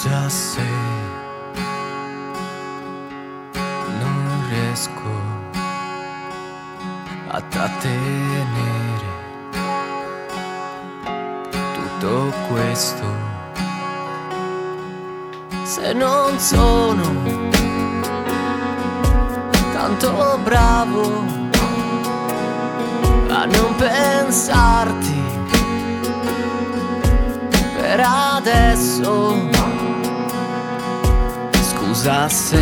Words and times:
Scusa 0.00 0.30
se 0.30 0.62
non 3.98 4.44
riesco 4.48 5.12
a 7.28 7.40
trattenere 7.42 9.08
tutto 11.50 12.32
questo. 12.48 13.04
Se 15.64 15.92
non 15.92 16.38
sono 16.38 17.02
tanto 19.74 20.38
bravo 20.42 21.24
a 23.28 23.44
non 23.44 23.74
pensarti 23.76 25.22
per 27.76 28.00
adesso. 28.02 29.79
Scusa 32.00 32.30
se 32.30 32.56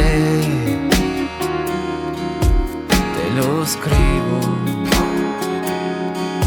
te 2.88 3.30
lo 3.36 3.64
scrivo 3.64 4.40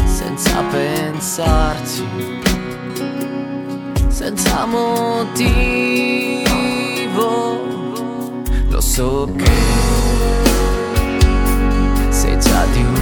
senza 0.04 0.62
pensarci, 0.70 2.06
senza 4.08 4.66
motivo. 4.66 5.70
Lo 8.68 8.80
so 8.82 9.26
che 9.38 9.50
sei 12.10 12.38
già 12.38 12.66
di 12.72 12.82
un 12.82 13.01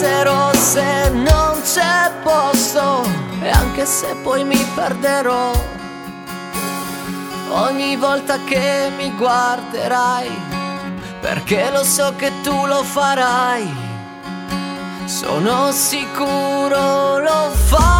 forzerò 0.00 0.54
se 0.54 1.10
non 1.10 1.60
c'è 1.62 2.10
posto 2.22 3.02
e 3.42 3.50
anche 3.50 3.84
se 3.84 4.16
poi 4.22 4.44
mi 4.44 4.64
perderò. 4.74 5.52
Ogni 7.50 7.96
volta 7.96 8.38
che 8.44 8.90
mi 8.96 9.14
guarderai 9.14 10.30
perché 11.20 11.70
lo 11.70 11.84
so 11.84 12.14
che 12.16 12.32
tu 12.42 12.64
lo 12.64 12.82
farai 12.82 13.68
sono 15.04 15.70
sicuro 15.72 17.18
lo 17.18 17.50
farai 17.50 17.99